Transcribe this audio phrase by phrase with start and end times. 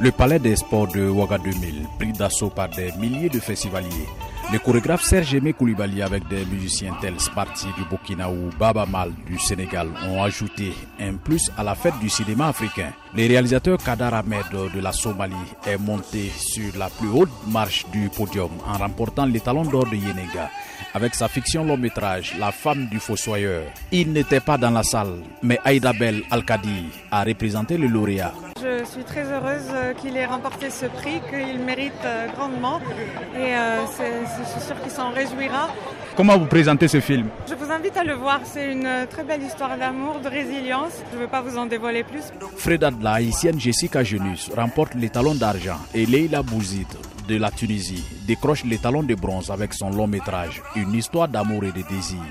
[0.00, 4.06] Le palais des sports de Ouaga 2000, pris d'assaut par des milliers de festivaliers.
[4.52, 9.10] Le chorégraphe Serge Aimé Koulibaly avec des musiciens tels Sparti du Burkina ou Baba Mal
[9.26, 12.92] du Sénégal ont ajouté un plus à la fête du cinéma africain.
[13.12, 15.34] Le réalisateur Kadar Ahmed de la Somalie
[15.66, 20.48] est monté sur la plus haute marche du podium en remportant l'étalon d'or de Yenega
[20.94, 23.64] avec sa fiction long métrage La femme du fossoyeur.
[23.92, 28.32] Il n'était pas dans la salle, mais Aïdabel Al-Kadi a représenté le lauréat.
[28.60, 32.80] Je suis très heureuse qu'il ait remporté ce prix, qu'il mérite euh, grandement
[33.36, 35.68] et euh, je suis sûre qu'il s'en réjouira.
[36.16, 37.28] Comment vous présentez ce film?
[37.48, 40.92] Je vous invite à le voir, c'est une très belle histoire d'amour, de résilience.
[41.12, 42.24] Je ne veux pas vous en dévoiler plus.
[42.56, 46.88] Freda de la haïtienne Jessica Genus remporte l'étalon d'argent et Leila Bouzid
[47.28, 51.72] de la Tunisie décroche l'étalon de bronze avec son long métrage Une histoire d'amour et
[51.72, 52.24] de désir.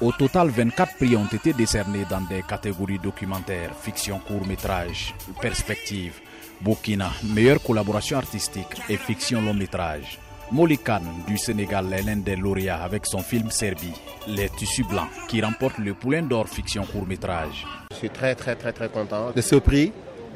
[0.00, 6.14] Au total, 24 prix ont été décernés dans des catégories documentaires, fiction court-métrage, perspective,
[6.60, 10.18] Burkina, meilleure collaboration artistique et fiction long-métrage.
[10.50, 13.94] Molikan du Sénégal est l'un des lauréats avec son film Serbie,
[14.26, 17.64] Les Tissus Blancs, qui remporte le Poulain d'Or fiction court-métrage.
[17.92, 19.92] Je suis très très très très content de ce prix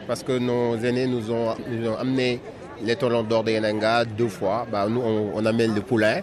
[0.06, 1.54] parce que nos aînés nous ont,
[1.98, 2.40] amené
[2.82, 4.66] les talons d'or de Yenanga deux fois.
[4.70, 6.22] Bah, nous, on, amène le poulain.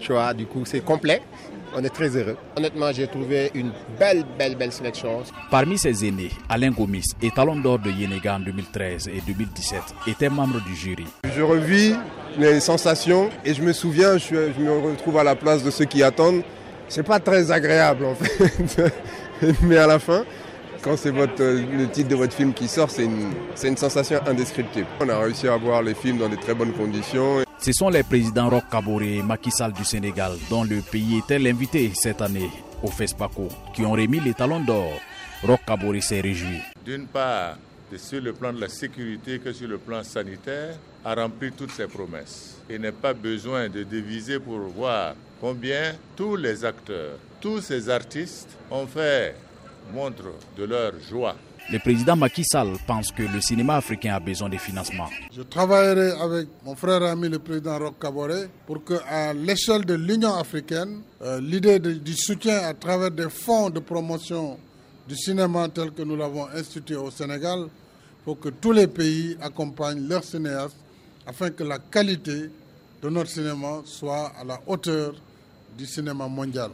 [0.00, 1.20] Tu vois, du coup, c'est complet.
[1.74, 2.36] On est très heureux.
[2.56, 5.22] Honnêtement, j'ai trouvé une belle, belle, belle sélection.
[5.50, 10.62] Parmi ces aînés, Alain Gomis, étalon d'or de Yenega en 2013 et 2017, était membre
[10.64, 11.06] du jury.
[11.34, 11.94] Je revis
[12.38, 16.02] les sensations et je me souviens, je, me retrouve à la place de ceux qui
[16.02, 16.42] attendent.
[16.88, 18.92] C'est pas très agréable en fait.
[19.62, 20.24] Mais à la fin,
[20.82, 23.32] quand c'est votre, le titre de votre film qui sort, c'est une,
[23.64, 24.86] une, sensation indescriptible.
[25.00, 27.45] On a réussi à voir les films dans de très bonnes conditions.
[27.58, 31.38] Ce sont les présidents Roch Kabore et Macky Sall du Sénégal, dont le pays était
[31.38, 32.50] l'invité cette année
[32.82, 34.92] au FESPACO, qui ont remis les talons d'or.
[35.42, 36.60] Roch Kabore s'est réjoui.
[36.84, 37.56] D'une part,
[37.96, 41.86] sur le plan de la sécurité que sur le plan sanitaire, a rempli toutes ses
[41.86, 42.58] promesses.
[42.68, 48.48] Il n'est pas besoin de diviser pour voir combien tous les acteurs, tous ces artistes
[48.70, 49.34] ont fait
[49.92, 50.24] montre
[50.56, 51.36] de leur joie
[51.70, 55.08] le président Macky Sall pense que le cinéma africain a besoin de financement.
[55.34, 60.34] Je travaillerai avec mon frère ami le président Roch Kabore pour qu'à l'échelle de l'Union
[60.34, 64.58] africaine, euh, l'idée du soutien à travers des fonds de promotion
[65.08, 67.66] du cinéma tel que nous l'avons institué au Sénégal,
[68.24, 70.76] pour que tous les pays accompagnent leurs cinéastes
[71.26, 72.50] afin que la qualité
[73.02, 75.14] de notre cinéma soit à la hauteur
[75.76, 76.70] du cinéma mondial.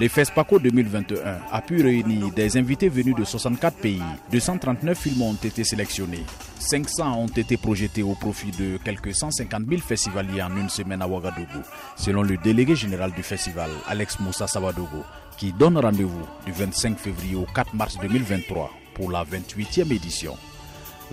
[0.00, 4.02] Le FESPACO 2021 a pu réunir des invités venus de 64 pays.
[4.32, 6.24] 239 films ont été sélectionnés.
[6.58, 11.06] 500 ont été projetés au profit de quelques 150 000 festivaliers en une semaine à
[11.06, 11.62] Ouagadougou,
[11.96, 15.04] selon le délégué général du festival, Alex Moussa Sabadogo,
[15.38, 20.36] qui donne rendez-vous du 25 février au 4 mars 2023 pour la 28e édition.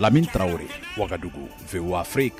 [0.00, 0.66] Lamine Traoré,
[0.96, 2.34] Ouagadougou, VOA Afrique.